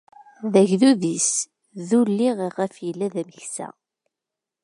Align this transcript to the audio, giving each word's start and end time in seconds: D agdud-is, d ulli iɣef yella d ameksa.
D 0.53 0.53
agdud-is, 0.61 1.29
d 1.87 1.89
ulli 1.99 2.29
iɣef 2.57 2.75
yella 2.85 3.07
d 3.13 3.15
ameksa. 3.21 3.69